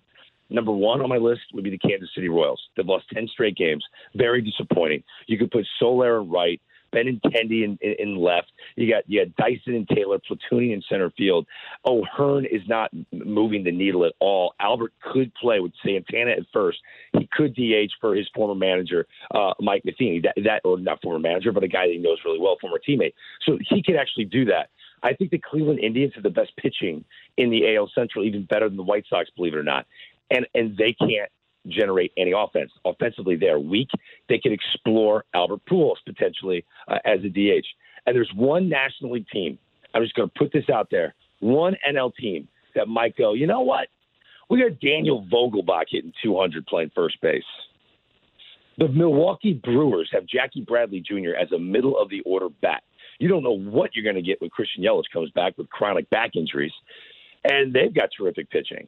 Number 0.50 0.72
one 0.72 1.02
on 1.02 1.10
my 1.10 1.18
list 1.18 1.42
would 1.54 1.64
be 1.64 1.72
the 1.72 1.78
Kansas 1.78 2.10
City 2.14 2.30
Royals. 2.30 2.62
They've 2.78 2.86
lost 2.86 3.06
10 3.14 3.28
straight 3.28 3.56
games. 3.56 3.84
Very 4.14 4.42
disappointing. 4.42 5.04
You 5.28 5.38
could 5.40 5.50
put 5.50 5.66
Soler 5.80 6.24
right, 6.24 6.62
Benintendi 6.94 7.64
in, 7.64 7.78
in, 7.82 7.96
in 8.00 8.16
left. 8.16 8.52
You 8.76 8.90
got 8.90 9.04
you 9.08 9.26
got 9.26 9.36
Dyson 9.36 9.76
and 9.76 9.88
Taylor 9.88 10.20
platooning 10.20 10.74
in 10.74 10.82
center 10.88 11.12
field. 11.18 11.46
O'Hearn 11.86 12.46
is 12.46 12.62
not 12.68 12.92
moving 13.12 13.64
the 13.64 13.72
needle 13.72 14.06
at 14.06 14.14
all. 14.20 14.54
Albert 14.60 14.94
could 15.02 15.34
play 15.36 15.60
with 15.60 15.74
Santana 15.84 16.32
at 16.32 16.46
first. 16.54 16.78
He 17.18 17.28
could 17.32 17.56
DH 17.56 17.92
for 18.00 18.16
his 18.16 18.28
former 18.34 18.56
manager, 18.56 19.08
uh, 19.34 19.54
Mike 19.60 19.84
Matheny. 19.84 20.22
That, 20.22 20.36
that 20.44 20.62
or 20.64 20.80
not 20.80 21.02
former 21.02 21.20
manager, 21.20 21.52
but 21.52 21.64
a 21.64 21.68
guy 21.68 21.88
that 21.88 21.94
he 21.94 22.00
knows 22.00 22.20
really 22.24 22.40
well, 22.40 22.58
former 22.62 22.80
teammate. 22.88 23.14
So 23.46 23.58
he 23.70 23.84
could 23.84 23.96
actually 23.96 24.26
do 24.26 24.46
that. 24.46 24.70
I 25.04 25.14
think 25.14 25.32
the 25.32 25.40
Cleveland 25.40 25.80
Indians 25.80 26.14
have 26.16 26.24
the 26.24 26.30
best 26.30 26.52
pitching 26.58 27.04
in 27.38 27.50
the 27.50 27.76
AL 27.76 27.92
Central, 27.94 28.26
even 28.26 28.46
better 28.46 28.68
than 28.68 28.78
the 28.78 28.84
White 28.84 29.06
Sox, 29.10 29.30
believe 29.36 29.54
it 29.54 29.58
or 29.58 29.64
not. 29.64 29.86
And 30.32 30.48
and 30.56 30.76
they 30.78 30.94
can't 30.94 31.30
generate 31.68 32.12
any 32.18 32.32
offense. 32.32 32.72
Offensively, 32.86 33.36
they're 33.36 33.60
weak. 33.60 33.90
They 34.30 34.38
can 34.38 34.52
explore 34.52 35.26
Albert 35.34 35.62
Pujols 35.70 35.96
potentially 36.06 36.66
uh, 36.88 37.00
as 37.06 37.20
a 37.24 37.30
DH. 37.30 37.66
And 38.06 38.16
there's 38.16 38.32
one 38.36 38.70
National 38.70 39.14
League 39.14 39.28
team. 39.30 39.58
I'm 39.94 40.04
just 40.04 40.16
going 40.16 40.30
to 40.30 40.40
put 40.40 40.52
this 40.52 40.70
out 40.74 40.90
there. 40.92 41.16
One 41.40 41.76
NL 41.90 42.14
team 42.16 42.48
that 42.76 42.88
might 42.88 43.18
go. 43.18 43.34
You 43.34 43.48
know 43.48 43.62
what? 43.62 43.88
We 44.50 44.62
got 44.62 44.80
Daniel 44.80 45.26
Vogelbach 45.32 45.86
hitting 45.90 46.14
200 46.24 46.68
playing 46.68 46.92
first 46.94 47.20
base. 47.22 47.44
The 48.78 48.90
Milwaukee 48.90 49.54
Brewers 49.54 50.10
have 50.12 50.28
Jackie 50.28 50.62
Bradley 50.62 51.00
Jr. 51.00 51.36
as 51.40 51.52
a 51.52 51.58
middle 51.58 51.98
of 51.98 52.10
the 52.10 52.22
order 52.22 52.50
bat. 52.62 52.84
You 53.20 53.28
don't 53.28 53.44
know 53.44 53.58
what 53.58 53.96
you're 53.96 54.04
going 54.04 54.16
to 54.16 54.22
get 54.22 54.42
when 54.42 54.50
Christian 54.50 54.84
Yelich 54.84 55.10
comes 55.12 55.32
back 55.32 55.58
with 55.58 55.70
chronic 55.70 56.10
back 56.10 56.36
injuries, 56.36 56.74
and 57.44 57.74
they've 57.74 57.94
got 57.94 58.10
terrific 58.18 58.50
pitching. 58.50 58.88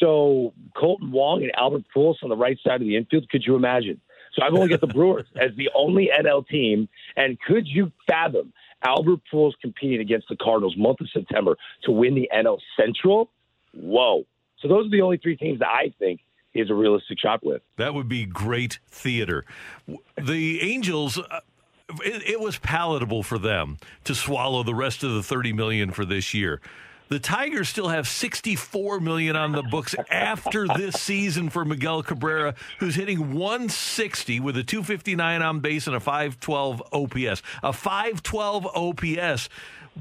So 0.00 0.52
Kolten 0.76 1.10
Wong 1.10 1.42
and 1.42 1.52
Albert 1.56 1.84
Pujols 1.94 2.22
on 2.22 2.28
the 2.28 2.36
right 2.36 2.58
side 2.64 2.80
of 2.80 2.86
the 2.86 2.96
infield. 2.96 3.28
Could 3.28 3.44
you 3.46 3.56
imagine? 3.56 4.00
So 4.34 4.44
I've 4.44 4.54
only 4.54 4.68
got 4.68 4.80
the 4.80 4.86
Brewers 4.86 5.26
as 5.36 5.50
the 5.56 5.70
only 5.74 6.10
NL 6.16 6.46
team, 6.46 6.88
and 7.16 7.40
could 7.40 7.66
you 7.66 7.90
fathom 8.06 8.52
Albert 8.84 9.20
Pujols 9.32 9.54
competing 9.60 10.00
against 10.00 10.28
the 10.28 10.36
Cardinals 10.36 10.76
month 10.76 11.00
of 11.00 11.08
September 11.12 11.56
to 11.84 11.90
win 11.90 12.14
the 12.14 12.28
NL 12.34 12.58
Central? 12.78 13.30
Whoa! 13.74 14.24
So 14.60 14.68
those 14.68 14.86
are 14.86 14.90
the 14.90 15.02
only 15.02 15.18
three 15.18 15.36
teams 15.36 15.60
that 15.60 15.68
I 15.68 15.92
think 15.98 16.20
is 16.54 16.70
a 16.70 16.74
realistic 16.74 17.18
shot 17.20 17.44
with. 17.44 17.62
That 17.76 17.94
would 17.94 18.08
be 18.08 18.26
great 18.26 18.78
theater. 18.88 19.44
The 20.16 20.60
Angels. 20.62 21.18
Uh, 21.18 21.40
It, 22.04 22.30
it 22.30 22.40
was 22.40 22.58
palatable 22.58 23.22
for 23.22 23.38
them 23.38 23.78
to 24.04 24.14
swallow 24.14 24.62
the 24.62 24.74
rest 24.74 25.02
of 25.02 25.14
the 25.14 25.22
30 25.22 25.52
million 25.52 25.90
for 25.90 26.04
this 26.04 26.34
year. 26.34 26.60
The 27.08 27.18
Tigers 27.18 27.70
still 27.70 27.88
have 27.88 28.06
64 28.06 29.00
million 29.00 29.34
on 29.34 29.52
the 29.52 29.62
books 29.62 29.94
after 30.10 30.66
this 30.68 31.00
season 31.00 31.48
for 31.48 31.64
Miguel 31.64 32.02
Cabrera, 32.02 32.54
who's 32.80 32.96
hitting 32.96 33.32
160 33.32 34.40
with 34.40 34.58
a 34.58 34.62
259 34.62 35.40
on 35.40 35.60
base 35.60 35.86
and 35.86 35.96
a 35.96 36.00
512 36.00 36.82
OPS. 36.92 37.42
A 37.62 37.72
512 37.72 38.66
OPS. 38.66 39.48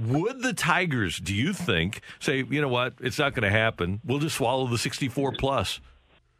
Would 0.06 0.41
the 0.41 0.53
Tigers, 0.53 1.17
do 1.17 1.34
you 1.34 1.53
think, 1.53 2.01
say, 2.20 2.44
you 2.44 2.62
know 2.62 2.67
what, 2.67 2.94
it's 3.00 3.17
not 3.17 3.34
going 3.34 3.50
to 3.50 3.58
happen. 3.58 4.01
We'll 4.06 4.20
just 4.20 4.36
swallow 4.36 4.67
the 4.67 4.77
64 4.77 5.36
plus? 5.39 5.79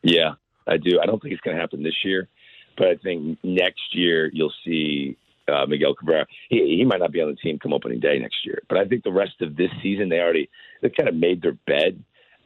Yeah, 0.04 0.34
I 0.68 0.78
do. 0.78 1.00
I 1.02 1.06
don't 1.06 1.22
think 1.22 1.34
it's 1.34 1.42
going 1.42 1.56
to 1.56 1.62
happen 1.62 1.82
this 1.82 2.04
year, 2.04 2.28
but 2.78 2.88
I 2.88 2.96
think 2.98 3.40
next 3.42 3.96
year 3.96 4.30
you'll 4.34 4.54
see 4.66 5.18
uh, 5.52 5.66
Miguel 5.66 5.96
Cabrera. 5.96 6.26
He, 6.50 6.78
he 6.78 6.86
might 6.86 7.00
not 7.00 7.12
be 7.12 7.22
on 7.22 7.30
the 7.30 7.36
team 7.36 7.60
come 7.60 7.74
opening 7.74 8.00
day 8.00 8.20
next 8.20 8.46
year, 8.46 8.62
but 8.70 8.78
I 8.78 8.86
think 8.86 9.04
the 9.04 9.12
rest 9.12 9.42
of 9.42 9.56
this 9.56 9.72
season 9.82 10.10
they 10.10 10.20
already 10.20 10.50
they 10.82 10.90
kind 10.90 11.10
of 11.10 11.16
made 11.16 11.42
their 11.42 11.58
bed. 11.66 12.04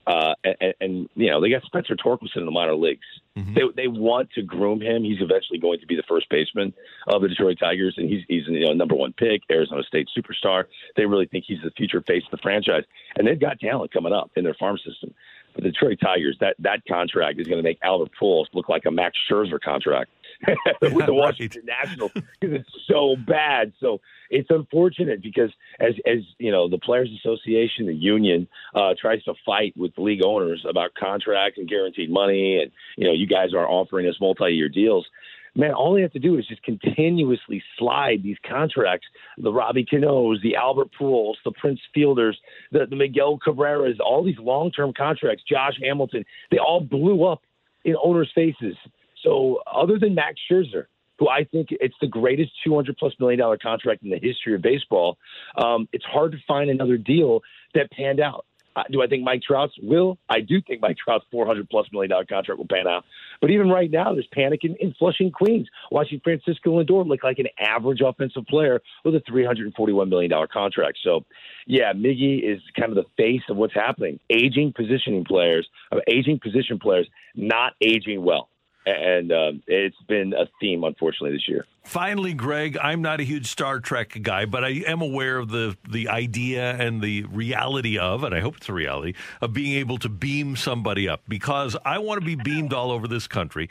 Uh, 0.08 0.34
and, 0.43 0.74
and 0.81 1.10
you 1.13 1.29
know 1.29 1.39
they 1.39 1.50
got 1.51 1.62
Spencer 1.63 1.96
Torkelson 1.96 2.38
in 2.38 2.46
the 2.46 2.51
minor 2.51 2.74
leagues. 2.74 3.05
Mm-hmm. 3.38 3.53
They 3.53 3.62
they 3.84 3.88
want 3.88 4.31
to 4.31 4.41
groom 4.41 4.81
him. 4.81 5.03
He's 5.03 5.22
eventually 5.22 5.60
going 5.60 5.79
to 5.79 5.86
be 5.86 5.96
the 5.96 6.03
first 6.10 6.27
baseman 6.29 6.74
of 7.08 7.22
the 7.22 7.27
Detroit 7.27 7.58
Tigers, 7.60 7.93
and 7.98 8.10
he's 8.10 8.24
he's 8.27 8.48
you 8.48 8.65
know 8.65 8.74
number 8.74 8.96
one 8.96 9.13
pick, 9.13 9.41
Arizona 9.51 9.84
State 9.84 10.10
superstar. 10.17 10.63
They 10.98 11.05
really 11.05 11.27
think 11.27 11.46
he's 11.48 11.62
the 11.63 11.70
future 11.77 12.01
face 12.01 12.24
of 12.25 12.31
the 12.31 12.41
franchise, 12.41 12.84
and 13.15 13.27
they've 13.27 13.39
got 13.39 13.60
talent 13.60 13.93
coming 13.93 14.12
up 14.12 14.31
in 14.36 14.43
their 14.43 14.55
farm 14.55 14.77
system. 14.77 15.13
But 15.53 15.63
the 15.63 15.72
Detroit 15.72 16.00
Tigers, 16.01 16.38
that 16.39 16.55
that 16.60 16.81
contract 16.88 17.39
is 17.39 17.48
going 17.48 17.60
to 17.60 17.63
make 17.63 17.77
Albert 17.84 18.12
Pujols 18.20 18.46
look 18.53 18.70
like 18.70 18.86
a 18.86 18.91
Max 18.91 19.17
Scherzer 19.29 19.60
contract. 19.62 20.10
with 20.81 21.05
the 21.05 21.13
Washington 21.13 21.63
right. 21.67 21.88
Nationals 21.88 22.12
because 22.13 22.55
it's 22.55 22.69
so 22.88 23.15
bad. 23.27 23.74
So 23.79 24.01
it's 24.29 24.50
unfortunate 24.50 25.21
because 25.21 25.51
as 25.79 25.93
as 26.05 26.19
you 26.39 26.51
know, 26.51 26.69
the 26.69 26.77
Players 26.77 27.10
Association, 27.19 27.86
the 27.86 27.93
union, 27.93 28.48
uh, 28.75 28.93
tries 29.00 29.24
to 29.24 29.33
fight 29.45 29.75
with 29.77 29.95
the 29.95 30.01
league 30.01 30.24
owners 30.25 30.65
about 30.67 30.93
contracts 30.95 31.57
and 31.57 31.67
guaranteed 31.67 32.10
money, 32.10 32.60
and 32.62 32.71
you 32.98 33.07
know, 33.07 33.13
you 33.13 33.27
guys 33.27 33.53
are 33.53 33.67
offering 33.67 34.07
us 34.07 34.15
multi-year 34.19 34.69
deals. 34.69 35.05
Man, 35.53 35.74
all 35.74 35.93
they 35.93 36.01
have 36.01 36.13
to 36.13 36.19
do 36.19 36.38
is 36.38 36.48
just 36.48 36.63
continuously 36.63 37.62
slide 37.77 38.24
these 38.24 38.38
contracts. 38.48 39.05
The 39.38 39.51
Robbie 39.51 39.83
Canós, 39.83 40.41
the 40.41 40.55
Albert 40.55 40.91
Pujols, 40.98 41.33
the 41.43 41.51
Prince 41.51 41.81
Fielders, 41.93 42.36
the, 42.71 42.86
the 42.89 42.95
Miguel 42.95 43.38
Cabreras, 43.45 44.00
all 44.00 44.24
these 44.24 44.39
long-term 44.39 44.93
contracts. 44.95 45.43
Josh 45.43 45.74
Hamilton, 45.83 46.24
they 46.51 46.57
all 46.57 46.79
blew 46.79 47.25
up 47.25 47.41
in 47.83 47.95
owners' 48.01 48.31
faces 48.33 48.77
so 49.24 49.60
other 49.72 49.98
than 50.00 50.16
Max 50.16 50.36
Scherzer, 50.50 50.86
who 51.20 51.30
I 51.30 51.44
think 51.44 51.68
it's 51.72 51.96
the 52.01 52.08
greatest 52.08 52.51
200 52.66 52.98
plus 52.98 53.13
million 53.20 53.40
dollar 53.40 53.58
contract 53.58 54.04
in 54.04 54.10
the 54.10 54.20
history 54.20 54.56
of 54.56 54.62
baseball, 54.62 55.18
um, 55.56 55.88
it's 55.94 56.06
hard 56.06 56.32
to 56.32 56.38
find 56.48 56.70
another 56.70 56.98
deal 56.98 57.42
that 57.75 57.92
panned 57.92 58.20
out. 58.20 58.46
Uh, 58.75 58.84
do 58.90 59.01
I 59.01 59.08
think 59.08 59.24
Mike 59.24 59.42
Trout's 59.46 59.74
will? 59.82 60.18
I 60.30 60.40
do 60.40 60.62
think 60.62 60.82
Mike 60.82 60.98
Trout's 60.98 61.25
400 61.32 61.70
plus 61.70 61.88
million 61.92 62.10
dollar 62.10 62.25
contract 62.25 62.58
will 62.58 62.68
pan 62.68 62.88
out. 62.88 63.04
But 63.42 63.51
even 63.51 63.70
right 63.70 63.92
now, 63.92 64.13
there's 64.13 64.28
panic 64.34 64.62
in, 64.63 64.75
in 64.80 64.94
Flushing, 64.98 65.32
Queens, 65.32 65.68
watching 65.92 66.22
Francisco 66.24 66.82
Lindor 66.82 67.06
look 67.06 67.24
like 67.24 67.40
an 67.40 67.48
average 67.60 68.00
offensive 68.01 68.46
player 68.48 68.82
with 69.04 69.13
a 69.16 69.22
341 69.28 70.10
million 70.10 70.32
dollar 70.32 70.48
contract. 70.48 71.00
So, 71.04 71.25
yeah, 71.68 71.92
Miggy 71.94 72.42
is 72.44 72.62
kind 72.80 72.90
of 72.90 72.96
the 72.96 73.10
face 73.18 73.44
of 73.50 73.58
what's 73.58 73.74
happening. 73.74 74.20
Aging 74.30 74.74
positioning 74.75 75.25
players, 75.25 75.68
uh, 75.92 75.98
aging 76.08 76.40
position 76.40 76.80
players, 76.80 77.08
not 77.36 77.74
aging 77.82 78.24
well 78.24 78.50
and 78.85 79.31
um, 79.31 79.63
it's 79.67 79.97
been 80.07 80.33
a 80.33 80.47
theme, 80.59 80.83
unfortunately, 80.83 81.38
this 81.38 81.47
year. 81.47 81.65
Finally, 81.83 82.33
Greg, 82.33 82.77
I'm 82.81 83.01
not 83.01 83.19
a 83.19 83.23
huge 83.23 83.47
Star 83.47 83.79
Trek 83.79 84.17
guy, 84.21 84.45
but 84.45 84.63
I 84.63 84.83
am 84.88 85.01
aware 85.01 85.38
of 85.38 85.50
the 85.50 85.77
the 85.89 86.09
idea 86.09 86.71
and 86.75 87.01
the 87.01 87.23
reality 87.25 87.97
of, 87.97 88.23
and 88.23 88.33
I 88.33 88.39
hope 88.39 88.57
it's 88.57 88.69
a 88.69 88.73
reality 88.73 89.13
of 89.41 89.53
being 89.53 89.77
able 89.77 89.97
to 90.00 90.09
beam 90.09 90.55
somebody 90.55 91.07
up 91.07 91.21
because 91.27 91.75
I 91.85 92.00
want 92.00 92.19
to 92.21 92.25
be 92.25 92.35
beamed 92.35 92.73
all 92.73 92.91
over 92.91 93.07
this 93.07 93.27
country. 93.27 93.69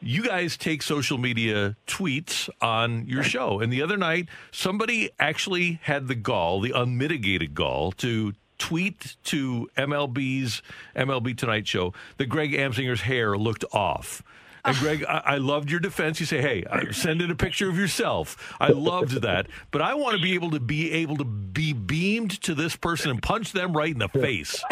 You 0.00 0.22
guys 0.22 0.56
take 0.56 0.82
social 0.82 1.18
media 1.18 1.76
tweets 1.88 2.48
on 2.60 3.06
your 3.08 3.24
show, 3.24 3.60
and 3.60 3.72
the 3.72 3.82
other 3.82 3.96
night 3.96 4.28
somebody 4.52 5.10
actually 5.18 5.80
had 5.82 6.06
the 6.06 6.14
gall, 6.14 6.60
the 6.60 6.70
unmitigated 6.72 7.54
gall, 7.54 7.90
to 7.92 8.34
tweet 8.58 9.16
to 9.24 9.68
MLB's 9.76 10.62
MLB 10.96 11.36
Tonight 11.36 11.66
Show 11.66 11.94
that 12.16 12.26
Greg 12.26 12.52
Amsinger's 12.52 13.02
hair 13.02 13.36
looked 13.36 13.64
off. 13.72 14.22
And 14.64 14.76
Greg, 14.76 15.04
I, 15.08 15.22
I, 15.24 15.36
loved 15.38 15.70
your 15.70 15.80
defense. 15.80 16.20
You 16.20 16.26
say, 16.26 16.40
"Hey, 16.40 16.64
send 16.90 17.22
in 17.22 17.30
a 17.30 17.34
picture 17.34 17.68
of 17.70 17.78
yourself." 17.78 18.54
I 18.60 18.68
loved 18.68 19.22
that, 19.22 19.46
but 19.70 19.80
I 19.80 19.94
want 19.94 20.16
to 20.16 20.22
be 20.22 20.34
able 20.34 20.50
to 20.50 20.60
be 20.60 20.92
able 20.92 21.16
to 21.16 21.24
be 21.24 21.72
beamed 21.72 22.40
to 22.42 22.54
this 22.54 22.76
person 22.76 23.10
and 23.10 23.22
punch 23.22 23.52
them 23.52 23.76
right 23.76 23.92
in 23.92 23.98
the 23.98 24.08
face. 24.08 24.62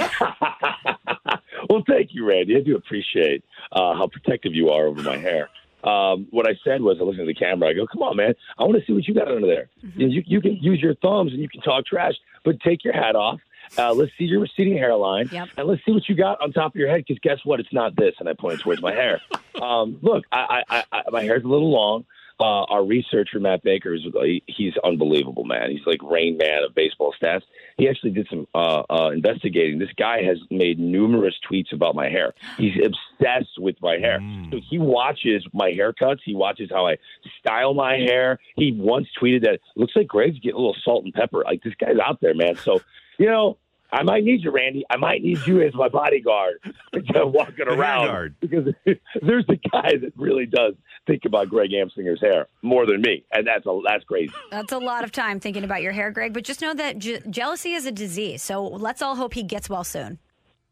well, 1.71 1.83
thank 1.88 2.11
you, 2.12 2.28
Randy. 2.28 2.57
I 2.57 2.61
do 2.61 2.76
appreciate 2.76 3.45
uh, 3.73 3.95
how 3.95 4.09
protective 4.09 4.55
you 4.55 4.71
are 4.71 4.87
over 4.87 5.02
my 5.02 5.16
hair. 5.16 5.49
Um, 5.85 6.26
what 6.31 6.49
I 6.49 6.59
said 6.64 6.83
was, 6.83 6.99
I 7.00 7.05
looked 7.05 7.21
at 7.21 7.26
the 7.26 7.35
camera. 7.35 7.69
I 7.69 7.73
go, 7.73 7.87
"Come 7.87 8.02
on, 8.02 8.16
man! 8.16 8.35
I 8.59 8.64
want 8.64 8.76
to 8.78 8.85
see 8.87 8.93
what 8.93 9.07
you 9.07 9.14
got 9.14 9.28
under 9.28 9.47
there. 9.47 9.71
Mm-hmm. 9.85 10.00
You, 10.00 10.23
you 10.26 10.40
can 10.40 10.57
use 10.57 10.81
your 10.81 10.97
thumbs 10.97 11.33
and 11.33 11.40
you 11.40 11.49
can 11.49 11.61
talk 11.61 11.87
trash, 11.87 12.14
but 12.45 12.61
take 12.61 12.85
your 12.85 12.93
hat 12.93 13.14
off 13.14 13.40
uh, 13.78 13.92
let's 13.92 14.12
see 14.18 14.25
your 14.25 14.40
receding 14.40 14.76
hairline, 14.76 15.28
yep. 15.32 15.49
and 15.56 15.66
let's 15.66 15.85
see 15.85 15.92
what 15.92 16.08
you 16.08 16.14
got 16.14 16.40
on 16.40 16.52
top 16.52 16.75
of 16.75 16.76
your 16.76 16.88
head. 16.88 17.04
Because 17.06 17.20
guess 17.20 17.44
what? 17.44 17.61
It's 17.61 17.73
not 17.73 17.96
this. 17.96 18.14
And 18.18 18.28
I 18.28 18.35
pointed 18.35 18.61
towards 18.61 18.82
my 18.82 18.92
hair. 18.92 19.20
Um, 19.56 19.99
look, 20.02 20.26
I, 20.30 20.64
I, 20.68 20.85
I, 20.92 21.02
my 21.11 21.23
hair's 21.23 21.42
a 21.42 21.49
little 21.49 21.70
long. 21.70 22.04
Uh, 22.38 22.64
our 22.64 22.85
researcher 22.85 23.40
Matt 23.40 23.62
Baker 23.62 23.95
is 23.95 24.02
he's 24.47 24.75
unbelievable, 24.85 25.45
man. 25.45 25.71
He's 25.71 25.87
like 25.87 26.02
Rain 26.02 26.37
Man 26.37 26.64
of 26.64 26.75
baseball 26.75 27.14
stats. 27.21 27.43
He 27.78 27.88
actually 27.88 28.11
did 28.11 28.26
some 28.28 28.47
uh, 28.55 28.83
uh, 28.90 29.11
investigating. 29.11 29.78
This 29.78 29.93
guy 29.97 30.23
has 30.23 30.38
made 30.50 30.78
numerous 30.78 31.35
tweets 31.50 31.73
about 31.73 31.95
my 31.95 32.09
hair. 32.09 32.35
He's 32.59 32.75
obsessed 32.76 33.59
with 33.59 33.76
my 33.81 33.99
hair. 33.99 34.19
Mm. 34.19 34.50
So 34.50 34.61
he 34.69 34.78
watches 34.78 35.47
my 35.55 35.71
haircuts. 35.71 36.21
He 36.25 36.35
watches 36.35 36.69
how 36.71 36.87
I 36.87 36.97
style 37.40 37.73
my 37.73 37.95
hair. 37.97 38.38
He 38.57 38.73
once 38.73 39.09
tweeted 39.21 39.43
that 39.45 39.61
looks 39.75 39.95
like 39.97 40.07
Greg's 40.07 40.38
getting 40.38 40.57
a 40.57 40.59
little 40.59 40.76
salt 40.85 41.05
and 41.05 41.14
pepper. 41.14 41.43
Like 41.45 41.62
this 41.62 41.75
guy's 41.75 41.99
out 41.99 42.21
there, 42.21 42.35
man. 42.35 42.57
So 42.57 42.81
you 43.19 43.26
know, 43.26 43.59
I 43.93 44.02
might 44.02 44.25
need 44.25 44.43
you, 44.43 44.50
Randy. 44.50 44.85
I 44.90 44.97
might 44.97 45.23
need 45.23 45.38
you 45.47 45.62
as 45.62 45.75
my 45.75 45.88
bodyguard 45.88 46.61
walking 47.14 47.69
around 47.69 48.35
because 48.40 48.66
there's 49.23 49.47
the 49.47 49.59
guy 49.73 49.93
that 50.00 50.12
really 50.16 50.47
does 50.47 50.75
think 51.07 51.25
about 51.25 51.49
Greg 51.49 51.71
Amsinger's 51.71 52.21
hair 52.21 52.49
more 52.62 52.87
than 52.87 53.00
me, 53.00 53.25
and 53.33 53.47
that's 53.47 53.64
a 53.66 53.81
that's 53.87 54.05
crazy. 54.05 54.33
That's 54.50 54.73
a 54.73 54.78
lot 54.78 55.05
of 55.05 55.12
time 55.12 55.40
thinking 55.40 55.64
about 55.64 55.83
your 55.83 55.93
hair, 55.93 56.11
Greg. 56.11 56.33
But 56.33 56.45
just 56.45 56.61
know 56.61 56.75
that 56.75 56.99
je- 56.99 57.23
jealousy 57.31 57.75
is 57.75 57.87
a 57.87 57.93
disease. 57.93 58.43
So 58.43 58.64
let's 58.64 59.02
all 59.02 59.16
hope 59.16 59.35
he 59.35 59.43
gets 59.43 59.69
well 59.69 59.85
soon. 59.85 60.19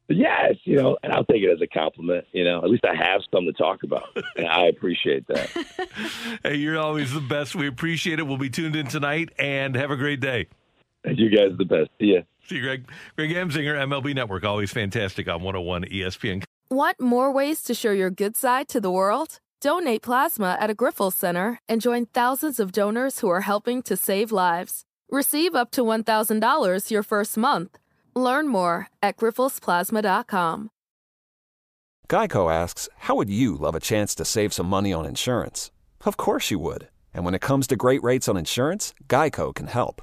Yes, 0.08 0.56
you 0.64 0.76
know, 0.76 0.98
and 1.02 1.12
I'll 1.12 1.24
take 1.24 1.42
it 1.42 1.50
as 1.50 1.62
a 1.62 1.66
compliment. 1.66 2.26
You 2.32 2.44
know, 2.44 2.58
at 2.62 2.68
least 2.68 2.84
I 2.84 2.94
have 2.94 3.22
some 3.32 3.46
to 3.46 3.52
talk 3.52 3.84
about, 3.84 4.04
and 4.36 4.46
I 4.46 4.66
appreciate 4.66 5.26
that. 5.28 5.48
hey, 6.42 6.56
you're 6.56 6.78
always 6.78 7.12
the 7.12 7.20
best. 7.20 7.54
We 7.54 7.66
appreciate 7.66 8.18
it. 8.18 8.26
We'll 8.26 8.36
be 8.36 8.50
tuned 8.50 8.76
in 8.76 8.86
tonight, 8.86 9.30
and 9.38 9.74
have 9.76 9.90
a 9.90 9.96
great 9.96 10.20
day. 10.20 10.48
You 11.06 11.30
guys 11.30 11.52
are 11.52 11.56
the 11.56 11.64
best. 11.64 11.90
See 11.98 12.14
ya. 12.14 12.20
See 12.48 12.56
you, 12.56 12.62
Greg. 12.62 12.88
Greg 13.16 13.30
Amsinger, 13.30 13.74
MLB 13.74 14.14
Network, 14.14 14.44
always 14.44 14.70
fantastic 14.70 15.28
on 15.28 15.42
101 15.42 15.84
ESPN. 15.84 16.44
Want 16.70 17.00
more 17.00 17.32
ways 17.32 17.62
to 17.62 17.74
show 17.74 17.90
your 17.92 18.10
good 18.10 18.36
side 18.36 18.68
to 18.68 18.80
the 18.80 18.90
world? 18.90 19.38
Donate 19.60 20.02
plasma 20.02 20.56
at 20.60 20.70
a 20.70 20.74
Grifols 20.74 21.14
Center 21.14 21.58
and 21.68 21.80
join 21.80 22.06
thousands 22.06 22.60
of 22.60 22.72
donors 22.72 23.20
who 23.20 23.28
are 23.28 23.42
helping 23.42 23.82
to 23.82 23.96
save 23.96 24.30
lives. 24.30 24.84
Receive 25.10 25.54
up 25.54 25.70
to 25.70 25.82
$1,000 25.82 26.90
your 26.90 27.02
first 27.02 27.36
month. 27.38 27.78
Learn 28.14 28.48
more 28.48 28.88
at 29.02 29.16
grifolsplasma.com. 29.16 30.70
Geico 32.08 32.52
asks, 32.52 32.88
How 32.98 33.14
would 33.14 33.30
you 33.30 33.56
love 33.56 33.74
a 33.74 33.80
chance 33.80 34.14
to 34.16 34.24
save 34.24 34.52
some 34.52 34.66
money 34.66 34.92
on 34.92 35.06
insurance? 35.06 35.70
Of 36.04 36.16
course 36.16 36.50
you 36.50 36.58
would. 36.58 36.88
And 37.14 37.24
when 37.24 37.34
it 37.34 37.40
comes 37.40 37.66
to 37.68 37.76
great 37.76 38.02
rates 38.02 38.28
on 38.28 38.36
insurance, 38.36 38.92
Geico 39.08 39.54
can 39.54 39.68
help. 39.68 40.02